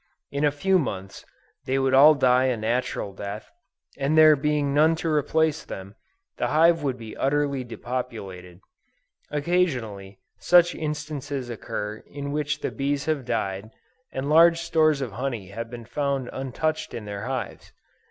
[0.31, 1.27] In a few months,
[1.67, 3.51] they would all die a natural death,
[3.99, 5.93] and there being none to replace them,
[6.37, 8.61] the hive would be utterly depopulated.
[9.29, 13.69] Occasionally, such instances occur in which the bees have died,
[14.11, 17.71] and large stores of honey have been found untouched in their hives.